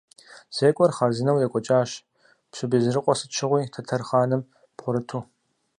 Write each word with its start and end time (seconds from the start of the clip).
Зекӏуэр 0.55 0.91
хъарзынэу 0.95 1.43
екӏуэкӏащ, 1.45 1.91
пщы 2.49 2.65
Безрыкъуэ 2.71 3.13
сыт 3.19 3.31
щыгъуи 3.35 3.63
тэтэр 3.73 4.01
хъаным 4.07 4.41
бгъурыту. 4.77 5.21